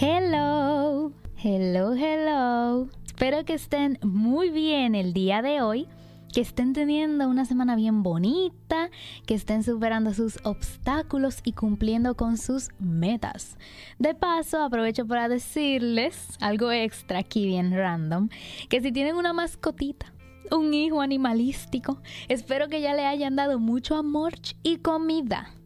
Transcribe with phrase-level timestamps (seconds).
[0.00, 1.10] Hello,
[1.42, 2.88] hello, hello.
[3.04, 5.88] Espero que estén muy bien el día de hoy,
[6.32, 8.90] que estén teniendo una semana bien bonita,
[9.26, 13.56] que estén superando sus obstáculos y cumpliendo con sus metas.
[13.98, 18.28] De paso, aprovecho para decirles algo extra aquí bien random,
[18.68, 20.14] que si tienen una mascotita,
[20.52, 25.57] un hijo animalístico, espero que ya le hayan dado mucho amor y comida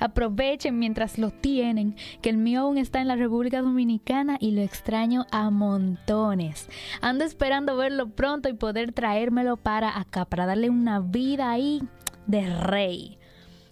[0.00, 4.62] Aprovechen mientras lo tienen, que el mío aún está en la República Dominicana y lo
[4.62, 6.68] extraño a montones.
[7.00, 11.82] Ando esperando verlo pronto y poder traérmelo para acá, para darle una vida ahí
[12.26, 13.18] de rey.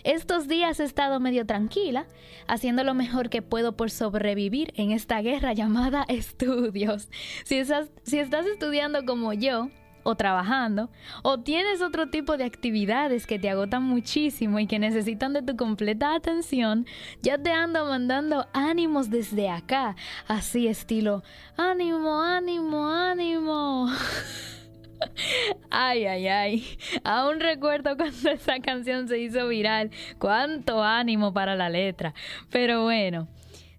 [0.07, 2.07] Estos días he estado medio tranquila,
[2.47, 7.09] haciendo lo mejor que puedo por sobrevivir en esta guerra llamada estudios.
[7.45, 7.61] Si,
[8.05, 9.69] si estás estudiando como yo,
[10.07, 10.89] o trabajando,
[11.25, 15.57] o tienes otro tipo de actividades que te agotan muchísimo y que necesitan de tu
[15.57, 16.87] completa atención,
[17.23, 19.97] ya te ando mandando ánimos desde acá,
[20.29, 21.25] así estilo,
[21.57, 23.89] ánimo, ánimo, ánimo.
[25.71, 26.79] Ay, ay, ay.
[27.05, 29.91] Aún recuerdo cuando esa canción se hizo viral.
[30.19, 32.15] Cuánto ánimo para la letra.
[32.51, 33.29] Pero bueno.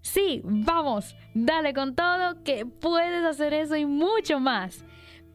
[0.02, 4.86] Sí, vamos, dale con todo que puedes hacer eso y mucho más.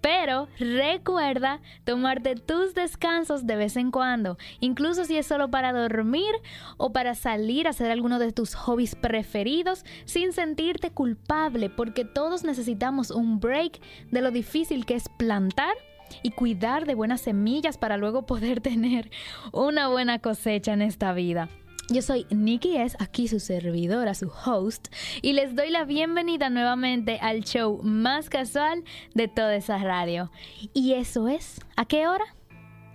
[0.03, 6.34] Pero recuerda tomarte tus descansos de vez en cuando, incluso si es solo para dormir
[6.77, 12.42] o para salir a hacer alguno de tus hobbies preferidos sin sentirte culpable, porque todos
[12.42, 13.80] necesitamos un break
[14.11, 15.75] de lo difícil que es plantar
[16.23, 19.11] y cuidar de buenas semillas para luego poder tener
[19.53, 21.48] una buena cosecha en esta vida.
[21.93, 24.89] Yo soy Nikki S, aquí su servidora, su host,
[25.21, 30.31] y les doy la bienvenida nuevamente al show más casual de toda esa radio.
[30.73, 32.25] Y eso es, ¿a qué hora?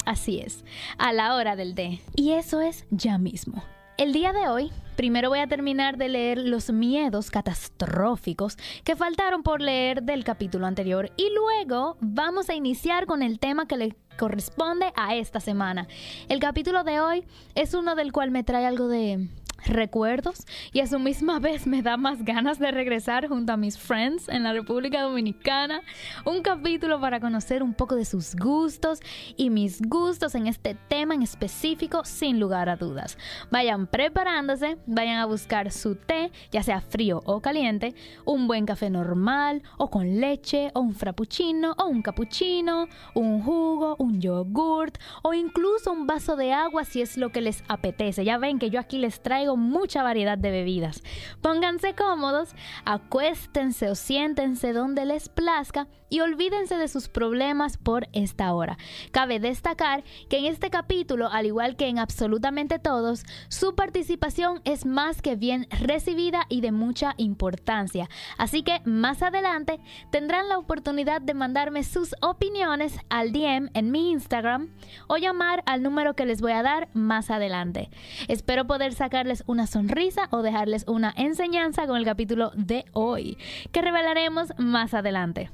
[0.07, 0.65] Así es,
[0.97, 2.01] a la hora del té.
[2.15, 3.63] Y eso es ya mismo.
[3.99, 9.43] El día de hoy, primero voy a terminar de leer los miedos catastróficos que faltaron
[9.43, 13.95] por leer del capítulo anterior y luego vamos a iniciar con el tema que le
[14.17, 15.87] corresponde a esta semana.
[16.27, 19.29] El capítulo de hoy es uno del cual me trae algo de
[19.65, 23.77] recuerdos y a su misma vez me da más ganas de regresar junto a mis
[23.77, 25.81] friends en la República Dominicana.
[26.25, 28.99] Un capítulo para conocer un poco de sus gustos
[29.35, 33.17] y mis gustos en este tema en específico sin lugar a dudas.
[33.51, 37.93] Vayan preparándose, vayan a buscar su té, ya sea frío o caliente,
[38.25, 43.95] un buen café normal o con leche o un frappuccino o un cappuccino, un jugo,
[43.99, 48.25] un yogurt o incluso un vaso de agua si es lo que les apetece.
[48.25, 51.03] Ya ven que yo aquí les traigo mucha variedad de bebidas.
[51.41, 52.55] Pónganse cómodos,
[52.85, 58.77] acuéstense o siéntense donde les plazca y olvídense de sus problemas por esta hora.
[59.11, 64.76] Cabe destacar que en este capítulo, al igual que en absolutamente todos, su participación es
[64.85, 68.09] más que bien recibida y de mucha importancia.
[68.37, 69.79] Así que más adelante
[70.11, 74.69] tendrán la oportunidad de mandarme sus opiniones al DM en mi Instagram
[75.07, 77.89] o llamar al número que les voy a dar más adelante.
[78.27, 83.37] Espero poder sacarles una sonrisa o dejarles una enseñanza con el capítulo de hoy,
[83.71, 85.49] que revelaremos más adelante.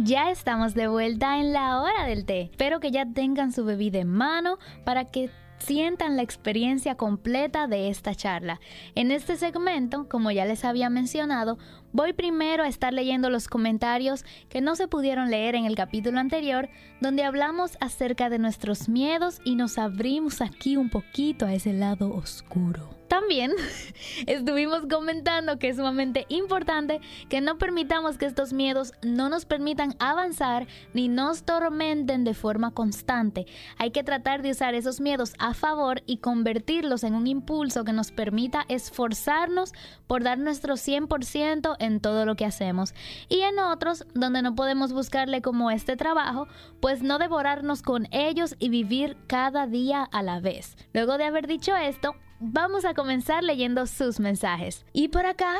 [0.00, 2.42] Ya estamos de vuelta en la hora del té.
[2.42, 5.28] Espero que ya tengan su bebida en mano para que
[5.58, 8.60] sientan la experiencia completa de esta charla.
[8.94, 11.58] En este segmento, como ya les había mencionado,
[11.92, 16.20] voy primero a estar leyendo los comentarios que no se pudieron leer en el capítulo
[16.20, 16.68] anterior,
[17.00, 22.14] donde hablamos acerca de nuestros miedos y nos abrimos aquí un poquito a ese lado
[22.14, 22.97] oscuro.
[23.08, 23.52] También
[24.26, 29.96] estuvimos comentando que es sumamente importante que no permitamos que estos miedos no nos permitan
[29.98, 33.46] avanzar ni nos tormenten de forma constante.
[33.78, 37.94] Hay que tratar de usar esos miedos a favor y convertirlos en un impulso que
[37.94, 39.72] nos permita esforzarnos
[40.06, 42.94] por dar nuestro 100% en todo lo que hacemos.
[43.28, 46.46] Y en otros, donde no podemos buscarle como este trabajo,
[46.80, 50.76] pues no devorarnos con ellos y vivir cada día a la vez.
[50.92, 54.84] Luego de haber dicho esto, vamos a comenzar leyendo sus mensajes.
[54.92, 55.56] Y por acá,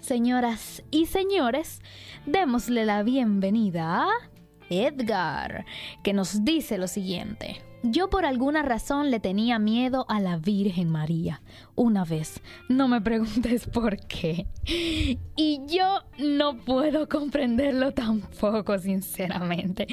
[0.00, 1.80] señoras y señores,
[2.26, 4.08] démosle la bienvenida a
[4.68, 5.64] Edgar,
[6.02, 7.69] que nos dice lo siguiente.
[7.82, 11.40] Yo por alguna razón le tenía miedo a la Virgen María.
[11.74, 14.46] Una vez, no me preguntes por qué.
[15.34, 19.86] Y yo no puedo comprenderlo tampoco, sinceramente.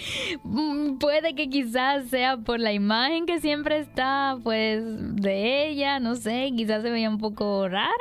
[0.44, 4.84] Mm, puede que quizás sea por la imagen que siempre está, pues,
[5.16, 7.94] de ella, no sé, quizás se veía un poco rara.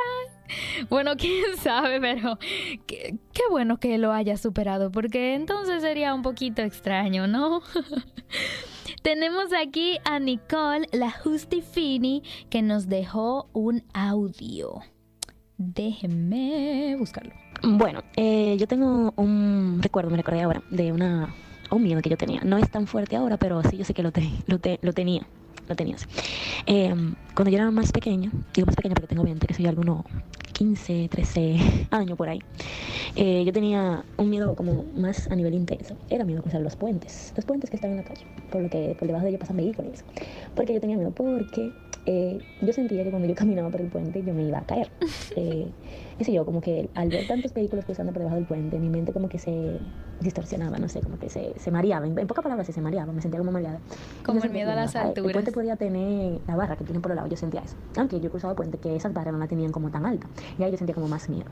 [0.90, 2.38] Bueno, quién sabe, pero
[2.86, 7.62] qué, qué bueno que lo haya superado, porque entonces sería un poquito extraño, ¿no?
[9.06, 14.80] Tenemos aquí a Nicole, la Justifini, que nos dejó un audio.
[15.58, 17.32] Déjenme buscarlo.
[17.62, 21.32] Bueno, eh, yo tengo un recuerdo, me recordé ahora, de una
[21.70, 22.40] un miedo que yo tenía.
[22.40, 24.10] No es tan fuerte ahora, pero sí yo sé que lo,
[24.48, 25.24] lo, lo tenía
[25.68, 26.06] lo.
[26.66, 30.04] Em, cuando yo era más pequeña, digo más pequeña porque tengo 20, que soy alguno
[30.56, 31.56] 15, 13
[31.90, 32.38] años por ahí,
[33.14, 35.96] eh, yo tenía un miedo como más a nivel intenso.
[36.08, 38.70] Era miedo a cruzar los puentes, los puentes que están en la calle, por lo
[38.70, 40.02] que por debajo de ellos pasan vehículos.
[40.54, 41.72] Porque yo tenía miedo, porque
[42.06, 44.90] eh, yo sentía que cuando yo caminaba por el puente yo me iba a caer.
[45.38, 45.68] Eh,
[46.18, 48.88] qué sé yo, como que al ver tantos vehículos cruzando por debajo del puente, mi
[48.88, 49.78] mente como que se
[50.20, 52.06] distorsionaba, no sé, como que se, se mareaba.
[52.06, 53.78] En, pocas palabras, se mareaba, me sentía como mareada.
[54.24, 55.26] Como el miedo a las alturas.
[55.26, 57.76] El puente podía tener la barra que tiene por el lado, yo sentía eso.
[57.96, 60.26] Aunque yo cruzaba el puente, que esas barras no la tenían como tan alta.
[60.58, 61.46] Y ahí yo sentía como más miedo.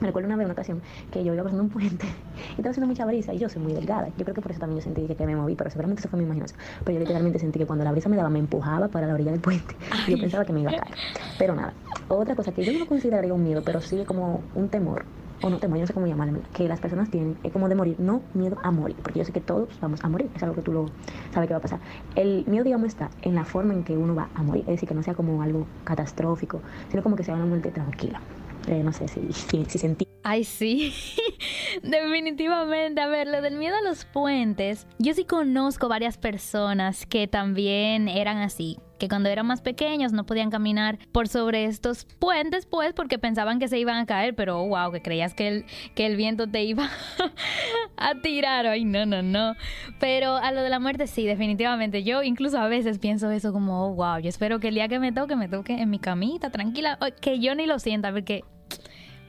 [0.00, 2.88] Me recuerdo una vez, una ocasión, que yo iba cruzando un puente y estaba haciendo
[2.88, 4.08] mucha brisa y yo soy muy delgada.
[4.18, 6.18] Yo creo que por eso también yo sentí que, me moví, pero seguramente eso fue
[6.18, 6.58] mi imaginación.
[6.84, 9.30] Pero yo literalmente sentí que cuando la brisa me daba, me empujaba para la orilla
[9.30, 9.74] del puente.
[10.06, 10.94] Y yo pensaba que me iba a caer.
[11.38, 11.72] Pero nada.
[12.08, 15.04] Otra cosa que yo no consideraría un miedo, pero sí como un temor
[15.42, 17.74] o no temor, yo no sé cómo llamarlo, que las personas tienen, es como de
[17.74, 20.54] morir, no miedo a morir, porque yo sé que todos vamos a morir, es algo
[20.54, 20.86] que tú lo
[21.32, 21.80] sabes que va a pasar.
[22.14, 24.88] El miedo, digamos, está en la forma en que uno va a morir, es decir,
[24.88, 26.60] que no sea como algo catastrófico,
[26.90, 28.20] sino como que sea una muerte tranquila.
[28.68, 30.06] Eh, no sé si, si, si sentí.
[30.22, 30.94] Ay, sí,
[31.82, 33.00] definitivamente.
[33.00, 38.06] A ver, lo del miedo a los puentes, yo sí conozco varias personas que también
[38.06, 42.92] eran así, que cuando eran más pequeños no podían caminar por sobre estos puentes, pues,
[42.92, 45.64] porque pensaban que se iban a caer, pero wow, que creías que el,
[45.96, 46.88] que el viento te iba
[47.96, 48.68] a tirar.
[48.68, 49.56] Ay, no, no, no.
[49.98, 52.04] Pero a lo de la muerte, sí, definitivamente.
[52.04, 55.00] Yo incluso a veces pienso eso como, oh, wow, yo espero que el día que
[55.00, 58.44] me toque, me toque en mi camita, tranquila, que yo ni lo sienta, porque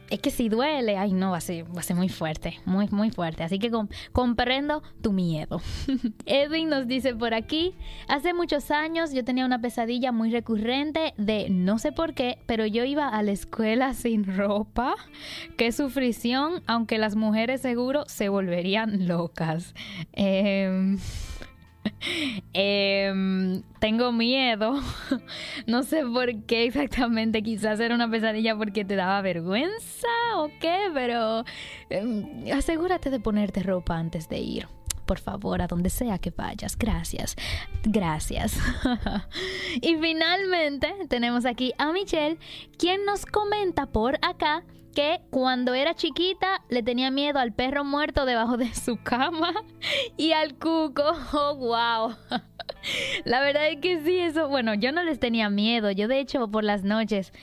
[0.10, 2.88] es que si duele, ay no, va a ser, va a ser muy fuerte, muy,
[2.90, 3.44] muy fuerte.
[3.44, 3.72] Así que
[4.12, 5.62] comprendo tu miedo.
[6.26, 7.76] Edwin nos dice por aquí,
[8.08, 12.66] hace muchos años yo tenía una pesadilla muy recurrente de no sé por qué, pero
[12.66, 14.96] yo iba a la escuela sin ropa.
[15.58, 19.74] Qué sufrición, aunque las mujeres seguro se volverían locas.
[20.14, 20.98] Eh...
[22.54, 24.80] Em, tengo miedo.
[25.68, 27.42] no sé por qué exactamente.
[27.42, 31.44] Quizás era una pesadilla porque te daba vergüenza o qué, pero
[31.90, 34.68] em, asegúrate de ponerte ropa antes de ir.
[35.06, 36.78] Por favor, a donde sea que vayas.
[36.78, 37.36] Gracias.
[37.84, 38.58] Gracias.
[39.82, 42.38] y finalmente tenemos aquí a Michelle,
[42.78, 44.64] quien nos comenta por acá
[44.94, 49.54] que cuando era chiquita le tenía miedo al perro muerto debajo de su cama
[50.18, 51.04] y al cuco.
[51.34, 52.16] Oh, wow.
[53.26, 55.90] La verdad es que sí, eso, bueno, yo no les tenía miedo.
[55.92, 57.34] Yo de hecho por las noches,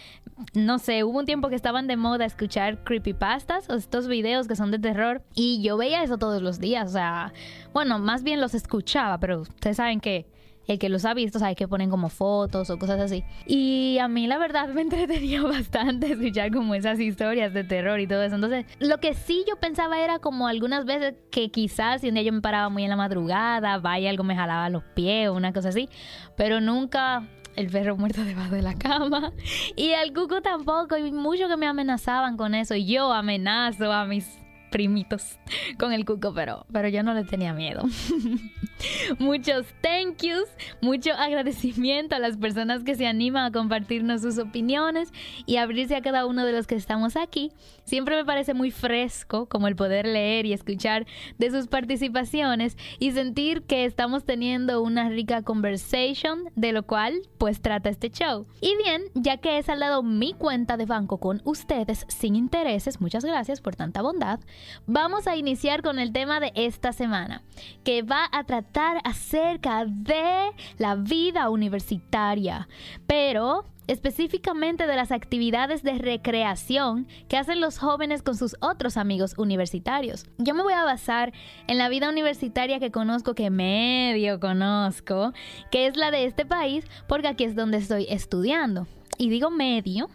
[0.54, 4.56] no sé, hubo un tiempo que estaban de moda escuchar creepypastas o estos videos que
[4.56, 6.90] son de terror y yo veía eso todos los días.
[6.90, 7.32] O sea,
[7.72, 10.26] bueno, más bien los escuchaba, pero ustedes saben que
[10.66, 13.24] el que los ha visto sabe que ponen como fotos o cosas así.
[13.46, 18.06] Y a mí la verdad me entretenía bastante escuchar como esas historias de terror y
[18.06, 18.36] todo eso.
[18.36, 22.22] Entonces, lo que sí yo pensaba era como algunas veces que quizás si un día
[22.22, 25.52] yo me paraba muy en la madrugada, vaya algo me jalaba los pies o una
[25.52, 25.88] cosa así,
[26.36, 29.32] pero nunca el perro muerto debajo de la cama
[29.76, 34.04] y al cuco tampoco y mucho que me amenazaban con eso y yo amenazo a
[34.04, 34.38] mis
[34.70, 35.38] primitos
[35.78, 37.82] con el cuco, pero, pero yo no le tenía miedo.
[39.18, 40.48] Muchos thank yous,
[40.80, 45.12] mucho agradecimiento a las personas que se animan a compartirnos sus opiniones
[45.46, 47.52] y abrirse a cada uno de los que estamos aquí.
[47.84, 51.06] Siempre me parece muy fresco como el poder leer y escuchar
[51.38, 57.60] de sus participaciones y sentir que estamos teniendo una rica conversation, de lo cual pues
[57.60, 58.46] trata este show.
[58.60, 63.24] Y bien, ya que he saldado mi cuenta de banco con ustedes sin intereses, muchas
[63.24, 64.40] gracias por tanta bondad,
[64.86, 67.42] vamos a iniciar con el tema de esta semana,
[67.84, 72.68] que va a tratar acerca de la vida universitaria,
[73.06, 79.34] pero específicamente de las actividades de recreación que hacen los jóvenes con sus otros amigos
[79.36, 80.26] universitarios.
[80.38, 81.32] Yo me voy a basar
[81.66, 85.32] en la vida universitaria que conozco, que medio conozco,
[85.72, 88.86] que es la de este país, porque aquí es donde estoy estudiando.
[89.18, 90.08] Y digo medio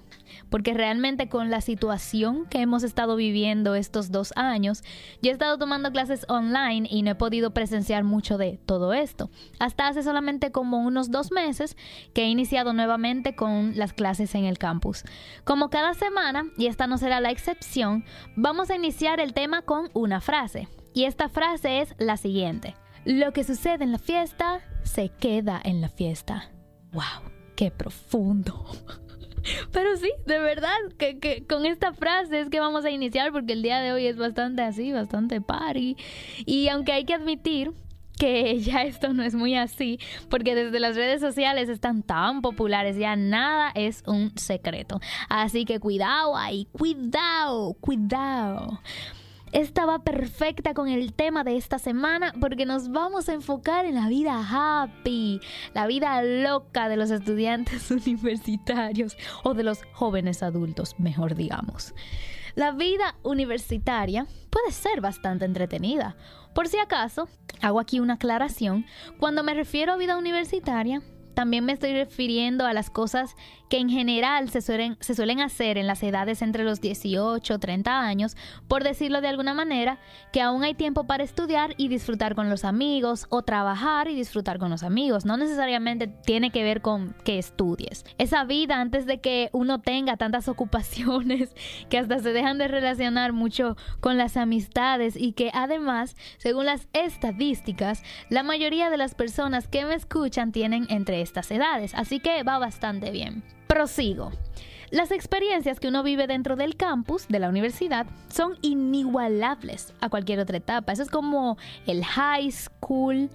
[0.49, 4.83] porque realmente con la situación que hemos estado viviendo estos dos años,
[5.21, 9.29] yo he estado tomando clases online y no he podido presenciar mucho de todo esto.
[9.59, 11.77] Hasta hace solamente como unos dos meses
[12.13, 15.03] que he iniciado nuevamente con las clases en el campus.
[15.43, 19.89] Como cada semana, y esta no será la excepción, vamos a iniciar el tema con
[19.93, 20.67] una frase.
[20.93, 22.75] Y esta frase es la siguiente.
[23.03, 26.49] Lo que sucede en la fiesta se queda en la fiesta.
[26.93, 27.31] ¡Wow!
[27.55, 28.65] ¡Qué profundo!
[29.71, 33.61] Pero sí, de verdad, que, con esta frase es que vamos a iniciar porque el
[33.61, 35.95] día de hoy es bastante así, bastante party.
[36.45, 37.71] Y aunque hay que admitir
[38.17, 39.99] que ya esto no es muy así,
[40.29, 44.99] porque desde las redes sociales están tan populares, ya nada es un secreto.
[45.29, 48.79] Así que cuidado ahí, cuidado, cuidado.
[49.55, 54.09] Estaba perfecta con el tema de esta semana porque nos vamos a enfocar en la
[54.09, 55.39] vida happy,
[55.73, 61.95] la vida loca de los estudiantes universitarios o de los jóvenes adultos, mejor digamos.
[62.55, 66.17] La vida universitaria puede ser bastante entretenida.
[66.53, 67.29] Por si acaso,
[67.61, 68.85] hago aquí una aclaración.
[69.21, 71.01] Cuando me refiero a vida universitaria,
[71.35, 73.35] también me estoy refiriendo a las cosas
[73.69, 77.57] que en general se suelen, se suelen hacer en las edades entre los 18 y
[77.57, 78.37] 30 años,
[78.67, 79.99] por decirlo de alguna manera,
[80.31, 84.59] que aún hay tiempo para estudiar y disfrutar con los amigos o trabajar y disfrutar
[84.59, 85.25] con los amigos.
[85.25, 88.05] No necesariamente tiene que ver con que estudies.
[88.17, 91.53] Esa vida antes de que uno tenga tantas ocupaciones
[91.89, 96.87] que hasta se dejan de relacionar mucho con las amistades y que además, según las
[96.93, 101.93] estadísticas, la mayoría de las personas que me escuchan tienen entre estas edades.
[101.93, 103.43] Así que va bastante bien.
[103.67, 104.31] Prosigo.
[104.91, 110.39] Las experiencias que uno vive dentro del campus de la universidad son inigualables a cualquier
[110.39, 110.93] otra etapa.
[110.93, 113.29] Eso es como el high school.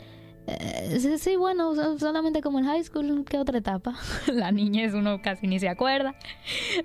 [0.47, 3.95] Eh, sí, bueno, solamente como el high school, ¿qué otra etapa?
[4.27, 6.15] la niñez uno casi ni se acuerda.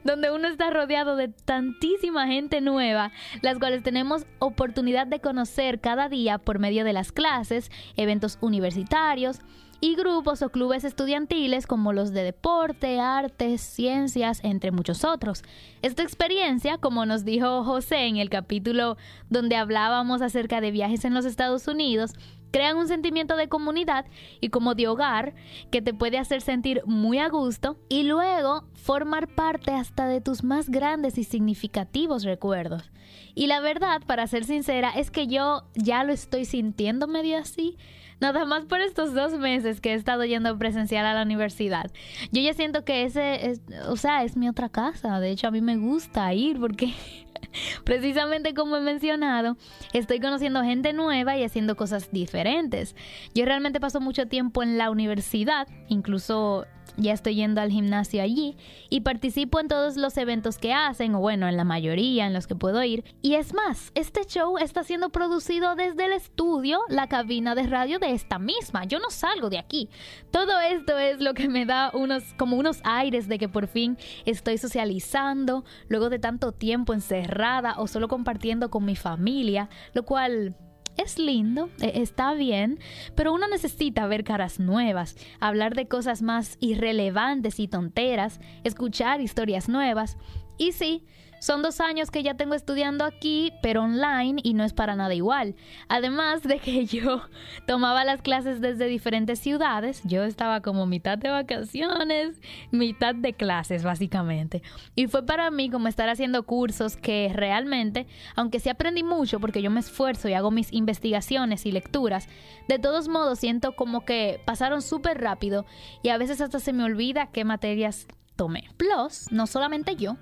[0.03, 6.09] Donde uno está rodeado de tantísima gente nueva, las cuales tenemos oportunidad de conocer cada
[6.09, 9.39] día por medio de las clases, eventos universitarios,
[9.85, 15.43] y grupos o clubes estudiantiles como los de deporte, artes, ciencias, entre muchos otros.
[15.83, 18.97] Esta experiencia, como nos dijo José en el capítulo
[19.29, 22.13] donde hablábamos acerca de viajes en los Estados Unidos,
[22.49, 24.07] crean un sentimiento de comunidad
[24.41, 25.35] y como de hogar
[25.69, 30.43] que te puede hacer sentir muy a gusto y luego formar parte hasta de tus
[30.43, 32.89] más grandes y significativos recuerdos.
[33.35, 37.77] Y la verdad, para ser sincera, es que yo ya lo estoy sintiendo medio así.
[38.22, 41.91] Nada más por estos dos meses que he estado yendo presencial a la universidad.
[42.31, 45.19] Yo ya siento que ese, es, o sea, es mi otra casa.
[45.19, 46.93] De hecho, a mí me gusta ir porque
[47.84, 49.57] precisamente como he mencionado,
[49.93, 52.95] estoy conociendo gente nueva y haciendo cosas diferentes.
[53.34, 56.65] Yo realmente paso mucho tiempo en la universidad, incluso
[56.97, 58.57] ya estoy yendo al gimnasio allí
[58.89, 62.47] y participo en todos los eventos que hacen, o bueno, en la mayoría en los
[62.47, 63.03] que puedo ir.
[63.21, 67.99] Y es más, este show está siendo producido desde el estudio, la cabina de radio
[67.99, 68.85] de esta misma.
[68.85, 69.89] Yo no salgo de aquí.
[70.31, 73.97] Todo esto es lo que me da unos, como unos aires de que por fin
[74.25, 80.55] estoy socializando, luego de tanto tiempo encerrada o solo compartiendo con mi familia, lo cual
[80.97, 82.79] es lindo, e, está bien,
[83.15, 89.69] pero uno necesita ver caras nuevas, hablar de cosas más irrelevantes y tonteras, escuchar historias
[89.69, 90.17] nuevas.
[90.57, 91.03] Y sí,
[91.45, 95.13] son dos años que ya tengo estudiando aquí, pero online y no es para nada
[95.13, 95.53] igual.
[95.87, 97.21] Además de que yo
[97.67, 103.83] tomaba las clases desde diferentes ciudades, yo estaba como mitad de vacaciones, mitad de clases
[103.83, 104.63] básicamente.
[104.95, 109.61] Y fue para mí como estar haciendo cursos que realmente, aunque sí aprendí mucho porque
[109.61, 112.27] yo me esfuerzo y hago mis investigaciones y lecturas,
[112.67, 115.67] de todos modos siento como que pasaron súper rápido
[116.01, 118.69] y a veces hasta se me olvida qué materias tomé.
[118.77, 120.17] Plus, no solamente yo,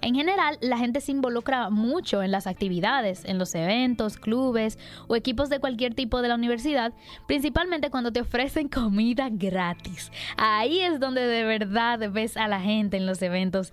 [0.00, 5.16] en general la gente se involucra mucho en las actividades, en los eventos, clubes o
[5.16, 6.92] equipos de cualquier tipo de la universidad,
[7.26, 10.10] principalmente cuando te ofrecen comida gratis.
[10.36, 13.72] Ahí es donde de verdad ves a la gente en los eventos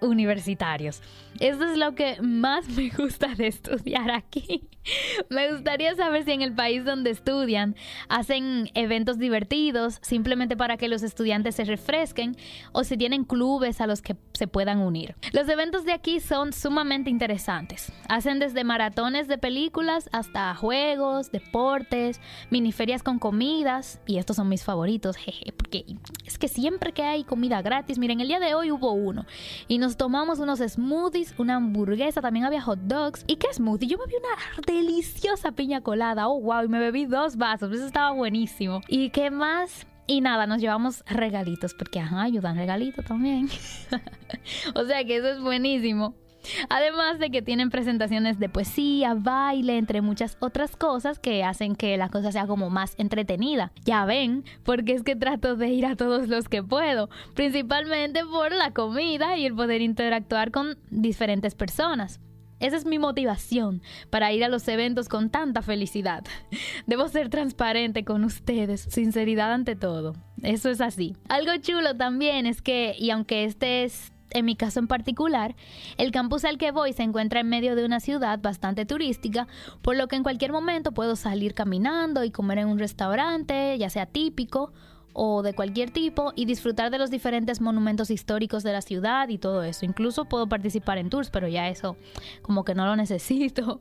[0.00, 1.02] universitarios.
[1.40, 4.68] Esto es lo que más me gusta de estudiar aquí.
[5.30, 7.74] Me gustaría saber si en el país donde estudian
[8.08, 12.36] hacen eventos divertidos simplemente para que los estudiantes se refresquen
[12.72, 15.16] o si tienen clubes a los que se puedan unir.
[15.32, 17.92] Los eventos de aquí son sumamente interesantes.
[18.08, 24.64] Hacen desde maratones de películas hasta juegos, deportes, miniferias con comidas y estos son mis
[24.64, 25.84] favoritos, jeje, porque
[26.24, 29.26] es que siempre que hay comida gratis, miren, el día de hoy hubo uno
[29.68, 33.22] y nos tomamos unos smoothies, una hamburguesa, también había hot dogs.
[33.28, 33.86] ¿Y qué smoothie?
[33.86, 36.26] Yo me vi una deliciosa piña colada.
[36.26, 37.72] Oh, wow, y me bebí dos vasos.
[37.72, 38.80] Eso estaba buenísimo.
[38.88, 39.86] ¿Y qué más?
[40.08, 43.48] Y nada, nos llevamos regalitos, porque ayudan regalitos también.
[44.74, 46.16] o sea que eso es buenísimo.
[46.68, 51.96] Además de que tienen presentaciones de poesía, baile, entre muchas otras cosas que hacen que
[51.96, 53.72] la cosa sea como más entretenida.
[53.84, 58.52] Ya ven, porque es que trato de ir a todos los que puedo, principalmente por
[58.52, 62.20] la comida y el poder interactuar con diferentes personas.
[62.58, 66.24] Esa es mi motivación para ir a los eventos con tanta felicidad.
[66.86, 70.14] Debo ser transparente con ustedes, sinceridad ante todo.
[70.42, 71.14] Eso es así.
[71.28, 75.54] Algo chulo también es que, y aunque este es en mi caso en particular,
[75.98, 79.46] el campus al que voy se encuentra en medio de una ciudad bastante turística,
[79.82, 83.90] por lo que en cualquier momento puedo salir caminando y comer en un restaurante, ya
[83.90, 84.72] sea típico
[85.18, 89.38] o de cualquier tipo y disfrutar de los diferentes monumentos históricos de la ciudad y
[89.38, 89.86] todo eso.
[89.86, 91.96] Incluso puedo participar en tours, pero ya eso
[92.42, 93.80] como que no lo necesito.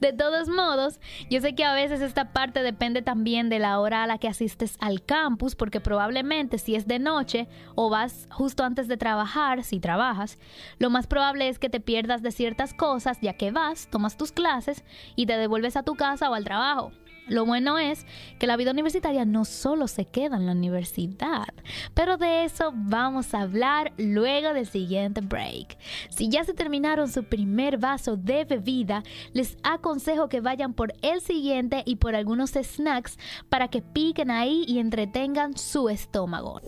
[0.00, 1.00] De todos modos,
[1.30, 4.28] yo sé que a veces esta parte depende también de la hora a la que
[4.28, 9.64] asistes al campus, porque probablemente si es de noche o vas justo antes de trabajar,
[9.64, 10.38] si trabajas,
[10.78, 14.32] lo más probable es que te pierdas de ciertas cosas ya que vas, tomas tus
[14.32, 14.84] clases
[15.16, 16.92] y te devuelves a tu casa o al trabajo.
[17.26, 18.04] Lo bueno es
[18.38, 21.48] que la vida universitaria no solo se queda en la universidad,
[21.94, 25.78] pero de eso vamos a hablar luego del siguiente break.
[26.10, 29.02] Si ya se terminaron su primer vaso de bebida,
[29.32, 34.64] les aconsejo que vayan por el siguiente y por algunos snacks para que piquen ahí
[34.66, 36.60] y entretengan su estómago.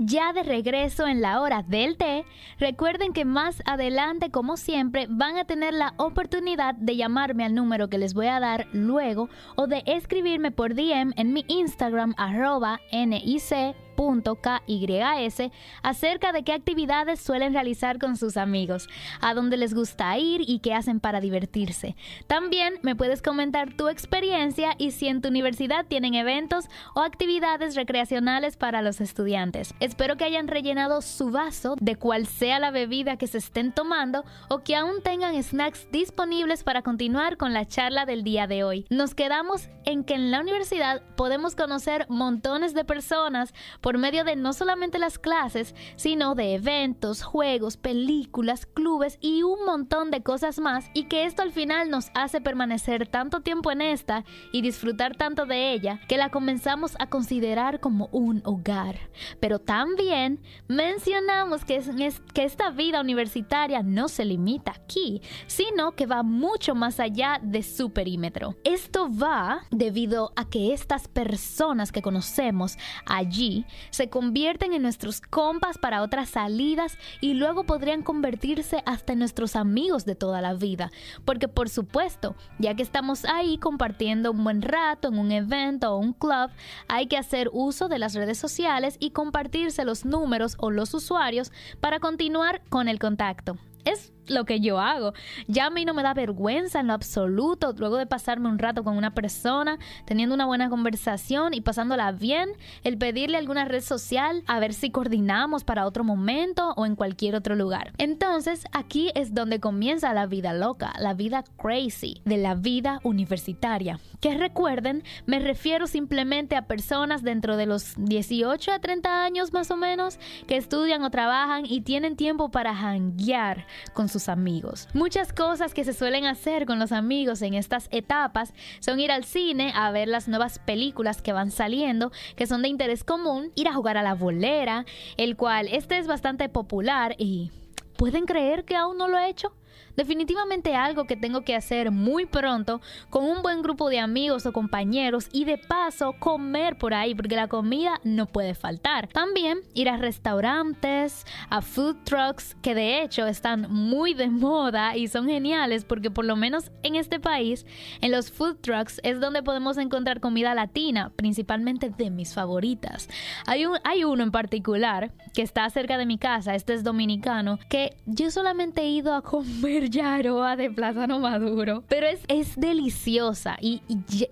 [0.00, 2.24] Ya de regreso en la hora del té,
[2.60, 7.88] recuerden que más adelante, como siempre, van a tener la oportunidad de llamarme al número
[7.88, 12.78] que les voy a dar luego o de escribirme por DM en mi Instagram arroba
[12.92, 15.50] NIC KYS
[15.82, 18.88] acerca de qué actividades suelen realizar con sus amigos,
[19.20, 21.96] a dónde les gusta ir y qué hacen para divertirse.
[22.26, 27.74] También me puedes comentar tu experiencia y si en tu universidad tienen eventos o actividades
[27.74, 29.74] recreacionales para los estudiantes.
[29.80, 34.24] Espero que hayan rellenado su vaso de cual sea la bebida que se estén tomando
[34.48, 38.86] o que aún tengan snacks disponibles para continuar con la charla del día de hoy.
[38.90, 43.54] Nos quedamos en que en la universidad podemos conocer montones de personas
[43.88, 49.64] por medio de no solamente las clases, sino de eventos, juegos, películas, clubes y un
[49.64, 53.80] montón de cosas más, y que esto al final nos hace permanecer tanto tiempo en
[53.80, 59.08] esta y disfrutar tanto de ella, que la comenzamos a considerar como un hogar.
[59.40, 66.04] Pero también mencionamos que, es, que esta vida universitaria no se limita aquí, sino que
[66.04, 68.54] va mucho más allá de su perímetro.
[68.64, 75.78] Esto va debido a que estas personas que conocemos allí se convierten en nuestros compas
[75.78, 80.90] para otras salidas y luego podrían convertirse hasta en nuestros amigos de toda la vida.
[81.24, 85.98] Porque por supuesto, ya que estamos ahí compartiendo un buen rato en un evento o
[85.98, 86.50] un club,
[86.88, 91.52] hay que hacer uso de las redes sociales y compartirse los números o los usuarios
[91.80, 93.56] para continuar con el contacto.
[93.84, 95.12] Es lo que yo hago.
[95.46, 98.84] Ya a mí no me da vergüenza en lo absoluto luego de pasarme un rato
[98.84, 102.50] con una persona, teniendo una buena conversación y pasándola bien,
[102.84, 107.34] el pedirle alguna red social a ver si coordinamos para otro momento o en cualquier
[107.34, 107.92] otro lugar.
[107.98, 114.00] Entonces, aquí es donde comienza la vida loca, la vida crazy de la vida universitaria.
[114.20, 119.70] Que recuerden, me refiero simplemente a personas dentro de los 18 a 30 años más
[119.70, 124.88] o menos que estudian o trabajan y tienen tiempo para hanguear con sus amigos.
[124.94, 129.24] Muchas cosas que se suelen hacer con los amigos en estas etapas son ir al
[129.24, 133.68] cine a ver las nuevas películas que van saliendo, que son de interés común, ir
[133.68, 137.52] a jugar a la bolera, el cual este es bastante popular y
[137.96, 139.52] ¿pueden creer que aún no lo he hecho?
[139.98, 142.80] Definitivamente algo que tengo que hacer muy pronto
[143.10, 147.34] con un buen grupo de amigos o compañeros y de paso comer por ahí porque
[147.34, 149.08] la comida no puede faltar.
[149.08, 155.08] También ir a restaurantes, a food trucks que de hecho están muy de moda y
[155.08, 157.66] son geniales porque por lo menos en este país
[158.00, 163.08] en los food trucks es donde podemos encontrar comida latina, principalmente de mis favoritas.
[163.46, 167.58] Hay, un, hay uno en particular que está cerca de mi casa, este es dominicano,
[167.68, 171.84] que yo solamente he ido a comer yaroa de plátano maduro.
[171.88, 173.82] Pero es, es deliciosa y,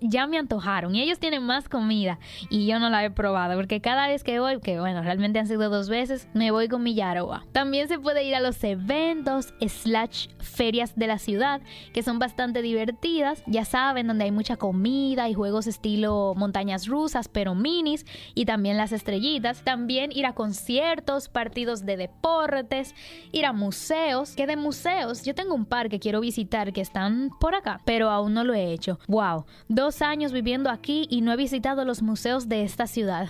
[0.01, 0.95] ya, me antojaron.
[0.95, 4.39] Y ellos tienen más comida y yo no la he probado porque cada vez que
[4.39, 7.45] voy, que bueno, realmente han sido dos veces, me voy con mi yaroa.
[7.51, 11.61] También se puede ir a los eventos slash ferias de la ciudad
[11.93, 13.43] que son bastante divertidas.
[13.47, 18.77] Ya saben, donde hay mucha comida y juegos estilo montañas rusas, pero minis y también
[18.77, 19.63] las estrellitas.
[19.63, 22.93] También ir a conciertos, partidos de deportes,
[23.31, 24.35] ir a museos.
[24.35, 28.09] Que de museos yo tengo un par que quiero visitar que están por acá, pero
[28.09, 28.99] aún no lo he hecho.
[29.07, 33.29] Wow, dos años viviendo aquí y no he visitado los museos de esta ciudad.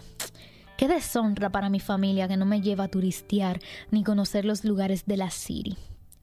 [0.77, 5.05] Qué deshonra para mi familia que no me lleva a turistear ni conocer los lugares
[5.05, 5.75] de la city.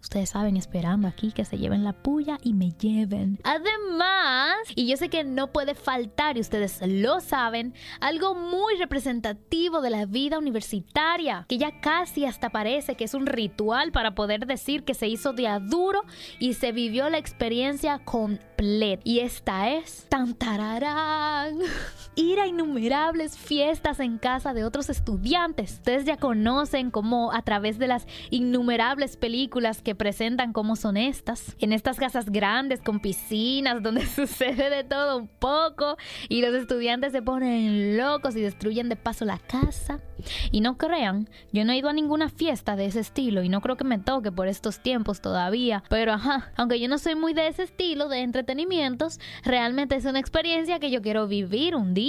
[0.05, 3.41] Ustedes saben, esperando aquí que se lleven la puya y me lleven.
[3.43, 9.81] Además, y yo sé que no puede faltar, y ustedes lo saben, algo muy representativo
[9.81, 14.47] de la vida universitaria, que ya casi hasta parece que es un ritual para poder
[14.47, 16.03] decir que se hizo de duro
[16.39, 19.03] y se vivió la experiencia completa.
[19.05, 21.59] Y esta es tan tararán.
[22.17, 25.73] Ir a innumerables fiestas en casa de otros estudiantes.
[25.73, 31.57] Ustedes ya conocen cómo a través de las innumerables películas que presentan cómo son estas.
[31.59, 35.97] En estas casas grandes con piscinas donde sucede de todo un poco
[36.29, 40.01] y los estudiantes se ponen locos y destruyen de paso la casa.
[40.53, 43.61] Y no crean, yo no he ido a ninguna fiesta de ese estilo y no
[43.61, 45.83] creo que me toque por estos tiempos todavía.
[45.91, 50.21] Pero ajá, aunque yo no soy muy de ese estilo de entretenimientos, realmente es una
[50.21, 52.04] experiencia que yo quiero vivir un día.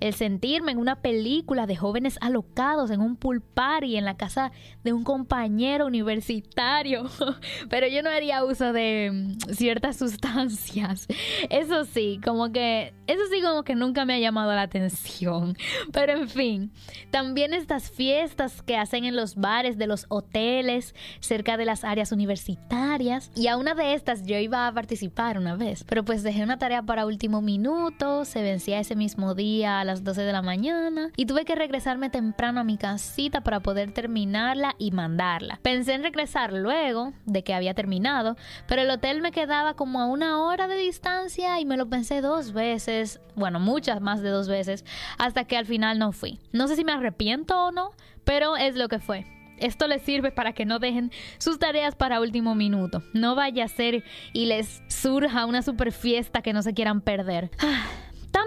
[0.00, 4.52] El sentirme en una película de jóvenes alocados en un pool party en la casa
[4.84, 7.08] de un compañero universitario.
[7.70, 11.06] Pero yo no haría uso de mm, ciertas sustancias.
[11.50, 15.56] Eso sí, como que, eso sí como que nunca me ha llamado la atención.
[15.92, 16.72] Pero en fin,
[17.10, 22.12] también estas fiestas que hacen en los bares de los hoteles, cerca de las áreas
[22.12, 23.30] universitarias.
[23.34, 26.58] Y a una de estas yo iba a participar una vez, pero pues dejé una
[26.58, 28.96] tarea para último minuto, se vencía ese
[29.34, 33.42] día a las 12 de la mañana y tuve que regresarme temprano a mi casita
[33.42, 35.58] para poder terminarla y mandarla.
[35.62, 38.36] Pensé en regresar luego de que había terminado,
[38.66, 42.20] pero el hotel me quedaba como a una hora de distancia y me lo pensé
[42.20, 44.84] dos veces, bueno, muchas más de dos veces,
[45.18, 46.38] hasta que al final no fui.
[46.52, 47.90] No sé si me arrepiento o no,
[48.24, 49.26] pero es lo que fue.
[49.60, 53.02] Esto les sirve para que no dejen sus tareas para último minuto.
[53.12, 57.50] No vaya a ser y les surja una super fiesta que no se quieran perder.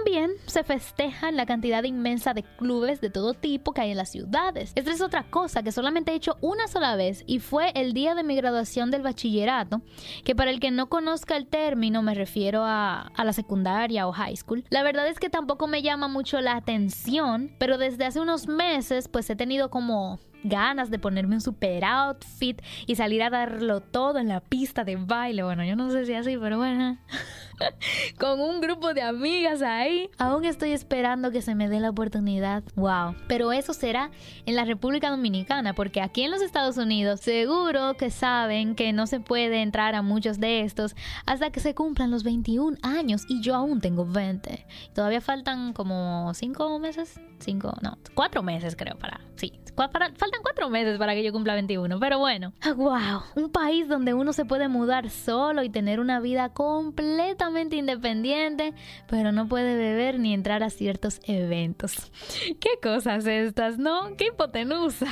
[0.03, 4.09] También se festejan la cantidad inmensa de clubes de todo tipo que hay en las
[4.09, 4.71] ciudades.
[4.73, 8.15] Esta es otra cosa que solamente he hecho una sola vez y fue el día
[8.15, 9.83] de mi graduación del bachillerato,
[10.23, 14.11] que para el que no conozca el término me refiero a, a la secundaria o
[14.11, 14.63] high school.
[14.71, 19.07] La verdad es que tampoco me llama mucho la atención, pero desde hace unos meses
[19.07, 24.19] pues he tenido como ganas de ponerme un super outfit y salir a darlo todo
[24.19, 25.43] en la pista de baile.
[25.43, 26.97] Bueno, yo no sé si así, pero bueno.
[28.19, 30.09] Con un grupo de amigas ahí.
[30.17, 32.63] Aún estoy esperando que se me dé la oportunidad.
[32.75, 33.15] Wow.
[33.27, 34.11] Pero eso será
[34.45, 39.07] en la República Dominicana, porque aquí en los Estados Unidos seguro que saben que no
[39.07, 43.41] se puede entrar a muchos de estos hasta que se cumplan los 21 años y
[43.41, 44.65] yo aún tengo 20.
[44.93, 47.19] Todavía faltan como 5 meses.
[47.39, 49.21] 5, no, 4 meses creo para...
[49.35, 52.53] Sí, faltan cuatro meses para que yo cumpla 21, pero bueno.
[52.75, 52.91] ¡Wow!
[52.93, 58.73] Ah, un país donde uno se puede mudar solo y tener una vida completamente independiente,
[59.09, 62.11] pero no puede beber ni entrar a ciertos eventos.
[62.59, 64.15] ¿Qué cosas estas, no?
[64.17, 65.07] ¡Qué hipotenusa!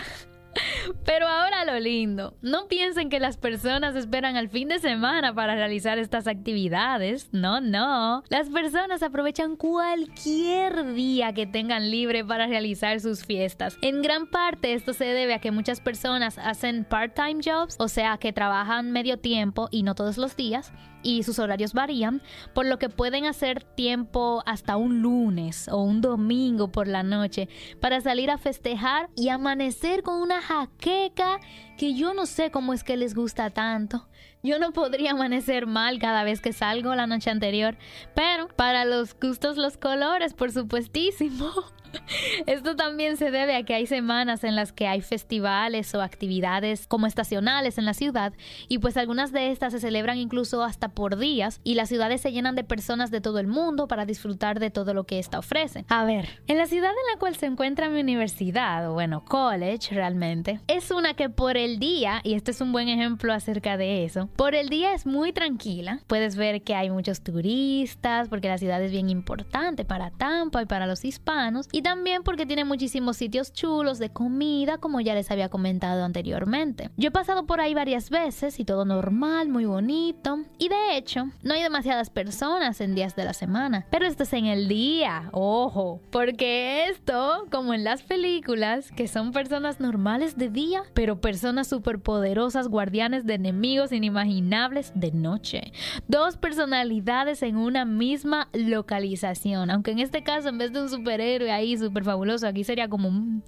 [1.05, 5.55] Pero ahora lo lindo, no piensen que las personas esperan al fin de semana para
[5.55, 12.99] realizar estas actividades, no, no, las personas aprovechan cualquier día que tengan libre para realizar
[12.99, 13.77] sus fiestas.
[13.81, 18.17] En gran parte esto se debe a que muchas personas hacen part-time jobs, o sea
[18.17, 20.71] que trabajan medio tiempo y no todos los días,
[21.03, 22.21] y sus horarios varían,
[22.53, 27.49] por lo que pueden hacer tiempo hasta un lunes o un domingo por la noche
[27.79, 31.39] para salir a festejar y amanecer con una jaqueca
[31.77, 34.07] que yo no sé cómo es que les gusta tanto.
[34.41, 37.77] Yo no podría amanecer mal cada vez que salgo la noche anterior,
[38.15, 41.51] pero para los gustos los colores, por supuestísimo.
[42.45, 46.87] Esto también se debe a que hay semanas en las que hay festivales o actividades
[46.87, 48.33] como estacionales en la ciudad
[48.67, 52.31] y pues algunas de estas se celebran incluso hasta por días y las ciudades se
[52.31, 55.85] llenan de personas de todo el mundo para disfrutar de todo lo que ésta ofrece.
[55.89, 59.93] A ver, en la ciudad en la cual se encuentra mi universidad, o bueno, college
[59.93, 64.05] realmente, es una que por el día, y este es un buen ejemplo acerca de
[64.05, 68.57] eso, por el día es muy tranquila, puedes ver que hay muchos turistas porque la
[68.57, 73.53] ciudad es bien importante para Tampa y para los hispanos también porque tiene muchísimos sitios
[73.53, 76.89] chulos de comida, como ya les había comentado anteriormente.
[76.97, 80.39] Yo he pasado por ahí varias veces y todo normal, muy bonito.
[80.57, 83.85] Y de hecho, no hay demasiadas personas en días de la semana.
[83.89, 86.01] Pero esto es en el día, ojo.
[86.11, 92.67] Porque esto, como en las películas, que son personas normales de día, pero personas superpoderosas,
[92.67, 95.71] guardianes de enemigos inimaginables de noche.
[96.07, 99.69] Dos personalidades en una misma localización.
[99.71, 102.47] Aunque en este caso, en vez de un superhéroe ahí súper fabuloso.
[102.47, 103.43] Aquí sería como un,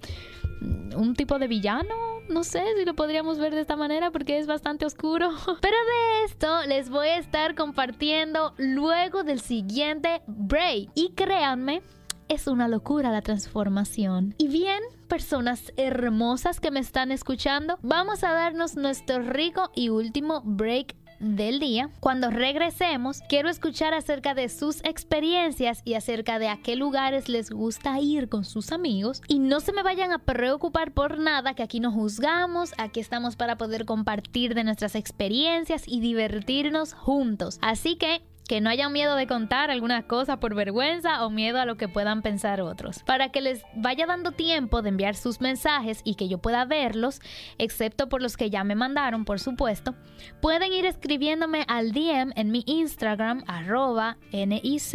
[0.96, 1.94] un tipo de villano.
[2.28, 5.30] No sé si lo podríamos ver de esta manera porque es bastante oscuro.
[5.60, 10.90] Pero de esto les voy a estar compartiendo luego del siguiente break.
[10.94, 11.82] Y créanme
[12.28, 14.34] es una locura la transformación.
[14.38, 20.40] Y bien, personas hermosas que me están escuchando, vamos a darnos nuestro rico y último
[20.44, 21.88] break del día.
[22.00, 27.50] Cuando regresemos, quiero escuchar acerca de sus experiencias y acerca de a qué lugares les
[27.50, 29.22] gusta ir con sus amigos.
[29.28, 33.36] Y no se me vayan a preocupar por nada, que aquí no juzgamos, aquí estamos
[33.36, 37.58] para poder compartir de nuestras experiencias y divertirnos juntos.
[37.62, 41.66] Así que que no hayan miedo de contar algunas cosas por vergüenza o miedo a
[41.66, 43.02] lo que puedan pensar otros.
[43.04, 47.20] Para que les vaya dando tiempo de enviar sus mensajes y que yo pueda verlos,
[47.58, 49.94] excepto por los que ya me mandaron, por supuesto,
[50.40, 54.92] pueden ir escribiéndome al DM en mi Instagram, arroba nic.kys,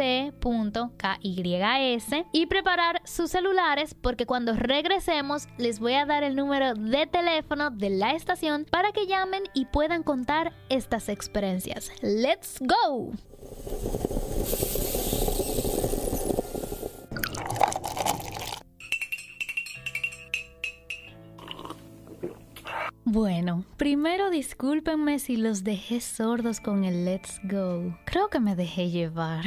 [2.31, 7.71] y preparar sus celulares porque cuando regresemos les voy a dar el número de teléfono
[7.71, 11.91] de la estación para que llamen y puedan contar estas experiencias.
[12.01, 13.11] ¡Let's go!
[23.09, 27.97] Bueno, primero discúlpenme si los dejé sordos con el Let's Go.
[28.05, 29.45] Creo que me dejé llevar.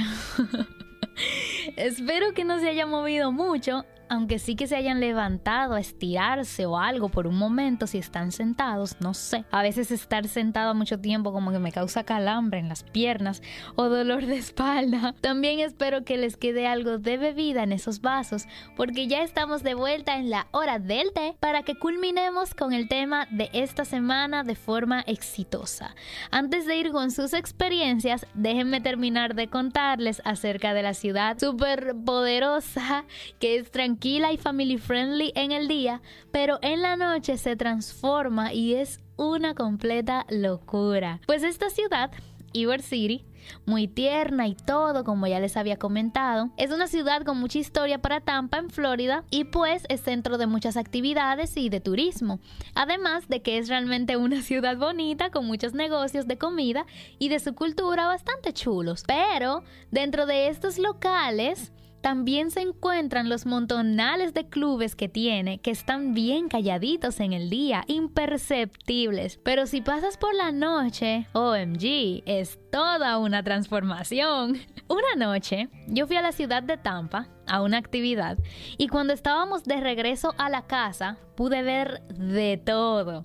[1.76, 6.66] Espero que no se haya movido mucho aunque sí que se hayan levantado a estirarse
[6.66, 9.44] o algo por un momento si están sentados, no sé.
[9.52, 13.40] A veces estar sentado mucho tiempo como que me causa calambre en las piernas
[13.76, 15.14] o dolor de espalda.
[15.20, 18.46] También espero que les quede algo de bebida en esos vasos
[18.76, 22.88] porque ya estamos de vuelta en la hora del té para que culminemos con el
[22.88, 25.94] tema de esta semana de forma exitosa.
[26.32, 31.94] Antes de ir con sus experiencias, déjenme terminar de contarles acerca de la ciudad súper
[32.04, 33.04] poderosa
[33.38, 36.00] que es tranquila tranquila y family friendly en el día,
[36.32, 41.20] pero en la noche se transforma y es una completa locura.
[41.26, 42.10] Pues esta ciudad,
[42.54, 43.26] Ybor City,
[43.66, 46.48] muy tierna y todo, como ya les había comentado.
[46.56, 50.46] Es una ciudad con mucha historia para Tampa, en Florida, y pues es centro de
[50.46, 52.40] muchas actividades y de turismo.
[52.74, 56.86] Además de que es realmente una ciudad bonita, con muchos negocios de comida
[57.18, 59.04] y de su cultura bastante chulos.
[59.06, 65.70] Pero dentro de estos locales, también se encuentran los montonales de clubes que tiene que
[65.70, 69.38] están bien calladitos en el día, imperceptibles.
[69.42, 74.58] Pero si pasas por la noche, OMG, es toda una transformación.
[74.88, 78.38] Una noche, yo fui a la ciudad de Tampa a una actividad
[78.76, 83.24] y cuando estábamos de regreso a la casa pude ver de todo.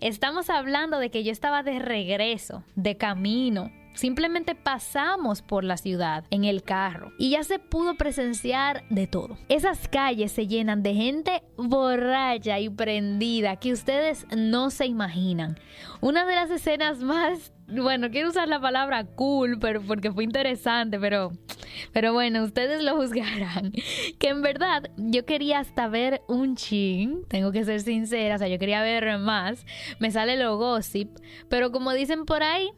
[0.00, 6.24] Estamos hablando de que yo estaba de regreso, de camino, Simplemente pasamos por la ciudad
[6.30, 9.36] en el carro y ya se pudo presenciar de todo.
[9.48, 15.58] Esas calles se llenan de gente borracha y prendida que ustedes no se imaginan.
[16.00, 20.98] Una de las escenas más bueno, quiero usar la palabra cool, pero porque fue interesante,
[20.98, 21.30] pero,
[21.92, 23.72] pero bueno, ustedes lo juzgarán.
[24.18, 28.48] Que en verdad yo quería hasta ver un chin, tengo que ser sincera, o sea,
[28.48, 29.64] yo quería ver más.
[30.00, 31.10] Me sale lo gossip,
[31.48, 32.70] pero como dicen por ahí,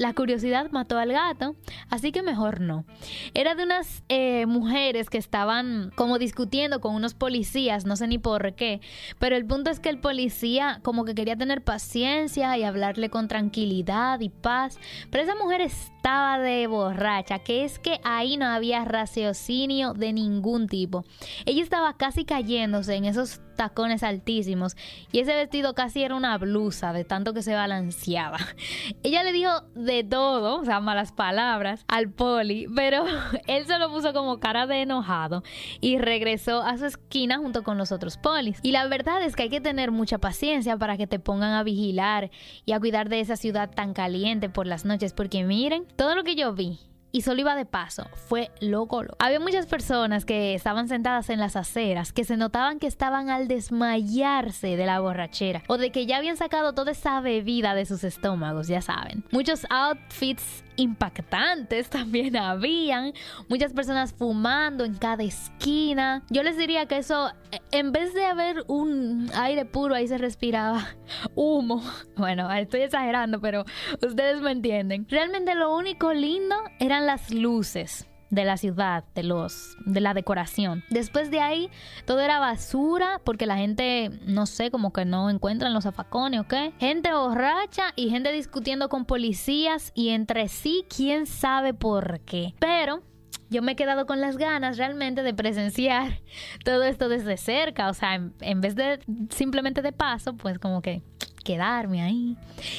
[0.00, 1.56] la curiosidad mató al gato,
[1.90, 2.86] así que mejor no.
[3.34, 8.16] Era de unas eh, mujeres que estaban como discutiendo con unos policías, no sé ni
[8.16, 8.80] por qué,
[9.18, 13.28] pero el punto es que el policía como que quería tener paciencia y hablarle con
[13.28, 14.78] tranquilidad y paz,
[15.10, 20.66] pero esa mujer estaba de borracha, que es que ahí no había raciocinio de ningún
[20.66, 21.04] tipo.
[21.44, 24.74] Ella estaba casi cayéndose en esos tacones altísimos
[25.12, 28.38] y ese vestido casi era una blusa de tanto que se balanceaba.
[29.02, 29.50] Ella le dijo
[29.90, 33.04] de todo, o sea, malas palabras al poli, pero
[33.48, 35.42] él se lo puso como cara de enojado
[35.80, 38.60] y regresó a su esquina junto con los otros polis.
[38.62, 41.64] Y la verdad es que hay que tener mucha paciencia para que te pongan a
[41.64, 42.30] vigilar
[42.64, 46.22] y a cuidar de esa ciudad tan caliente por las noches, porque miren, todo lo
[46.22, 46.78] que yo vi
[47.12, 48.06] y solo iba de paso.
[48.28, 49.16] Fue loco, loco.
[49.18, 53.48] Había muchas personas que estaban sentadas en las aceras que se notaban que estaban al
[53.48, 58.04] desmayarse de la borrachera o de que ya habían sacado toda esa bebida de sus
[58.04, 59.24] estómagos, ya saben.
[59.30, 63.12] Muchos outfits impactantes también habían,
[63.48, 66.22] muchas personas fumando en cada esquina.
[66.30, 67.30] Yo les diría que eso,
[67.70, 70.88] en vez de haber un aire puro, ahí se respiraba
[71.34, 71.82] humo.
[72.16, 73.64] Bueno, estoy exagerando, pero
[74.02, 75.06] ustedes me entienden.
[75.08, 80.84] Realmente lo único lindo eran las luces de la ciudad, de los de la decoración.
[80.90, 81.70] Después de ahí
[82.04, 86.44] todo era basura porque la gente no sé, como que no encuentran los zafacones o
[86.48, 86.72] qué.
[86.78, 92.54] Gente borracha y gente discutiendo con policías y entre sí quién sabe por qué.
[92.58, 93.02] Pero
[93.50, 96.20] yo me he quedado con las ganas realmente de presenciar
[96.64, 101.02] todo esto desde cerca, o sea, en vez de simplemente de paso, pues como que
[101.40, 102.36] quedarme ahí.